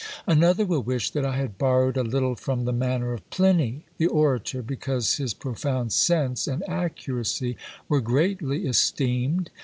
Another 0.25 0.65
will 0.65 0.81
wish 0.81 1.11
that 1.11 1.23
I 1.23 1.37
had 1.37 1.59
borrowed 1.59 1.95
a 1.95 2.01
little 2.01 2.33
from 2.33 2.65
the 2.65 2.73
manner 2.73 3.13
of 3.13 3.29
Pliny 3.29 3.85
the 3.99 4.07
orator, 4.07 4.63
because 4.63 5.17
his 5.17 5.35
profound 5.35 5.91
sense 5.93 6.47
and 6.47 6.67
accuracy 6.67 7.55
were 7.87 8.01
greatly 8.01 8.65
esteemed. 8.65 9.51